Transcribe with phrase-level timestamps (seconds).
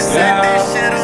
[0.00, 1.03] Set this shit on.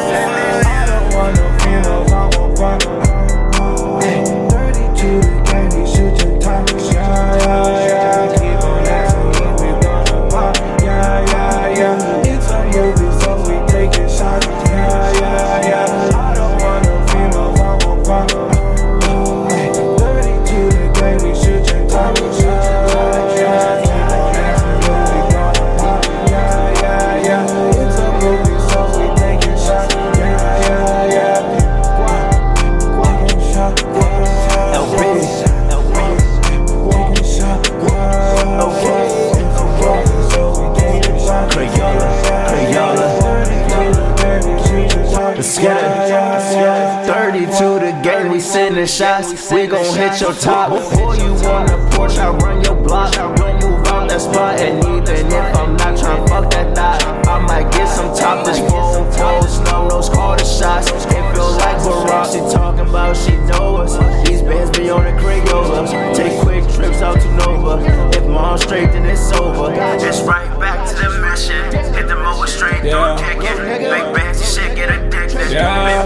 [46.11, 49.49] Let's get 30 to the game, we sending shots.
[49.51, 50.71] We gon' hit your top.
[50.71, 53.13] Before you on the porch, I run your block.
[53.13, 54.59] Don't move out that spot.
[54.59, 58.45] And even if I'm not trying fuck that thought, I might get some top.
[58.45, 60.91] This phone calls, no, those call the shots.
[60.91, 62.33] It feel like Barack.
[62.33, 63.95] She talking about she know us.
[64.27, 66.13] These bands be on the Crayola.
[66.15, 67.83] Take quick trips out to Nova.
[68.17, 69.71] If mom's straight, then it's over.
[69.73, 71.93] It's right back to the mission.
[71.95, 72.91] Hit the mower straight, Yeah.
[72.91, 73.57] don't kick it.
[73.79, 75.51] Big bands and shit, get addicted.
[75.51, 76.00] Yeah.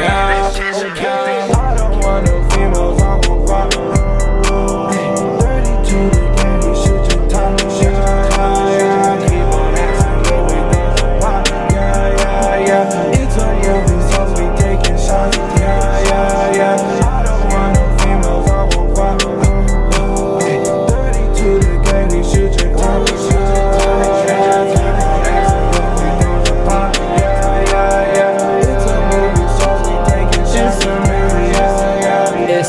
[0.00, 0.39] Yeah.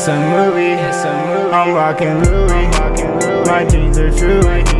[0.02, 0.72] It's a movie.
[1.54, 2.66] I'm rocking Louis.
[3.46, 4.71] My dreams are Chewy.